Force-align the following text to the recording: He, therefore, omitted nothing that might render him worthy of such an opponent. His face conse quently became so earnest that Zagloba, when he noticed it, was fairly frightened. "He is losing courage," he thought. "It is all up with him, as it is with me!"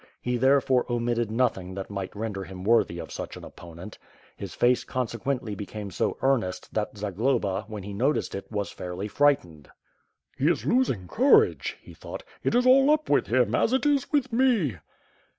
He, 0.19 0.35
therefore, 0.37 0.87
omitted 0.91 1.29
nothing 1.29 1.75
that 1.75 1.91
might 1.91 2.15
render 2.15 2.43
him 2.43 2.63
worthy 2.63 2.97
of 2.97 3.11
such 3.11 3.37
an 3.37 3.43
opponent. 3.43 3.99
His 4.35 4.55
face 4.55 4.83
conse 4.83 5.15
quently 5.15 5.55
became 5.55 5.91
so 5.91 6.17
earnest 6.23 6.73
that 6.73 6.97
Zagloba, 6.97 7.65
when 7.67 7.83
he 7.83 7.93
noticed 7.93 8.33
it, 8.33 8.51
was 8.51 8.71
fairly 8.71 9.07
frightened. 9.07 9.69
"He 10.39 10.49
is 10.49 10.65
losing 10.65 11.07
courage," 11.07 11.77
he 11.83 11.93
thought. 11.93 12.23
"It 12.43 12.55
is 12.55 12.65
all 12.65 12.89
up 12.89 13.11
with 13.11 13.27
him, 13.27 13.53
as 13.53 13.73
it 13.73 13.85
is 13.85 14.11
with 14.11 14.33
me!" 14.33 14.77